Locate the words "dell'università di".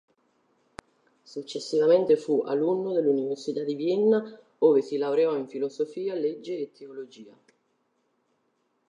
2.91-3.75